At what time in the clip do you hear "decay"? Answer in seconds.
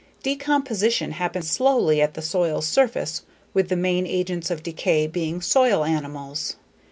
4.63-5.05